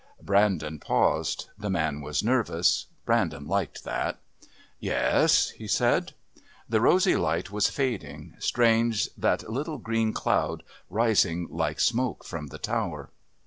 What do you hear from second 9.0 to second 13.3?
that little green cloud rising like smoke from the tower....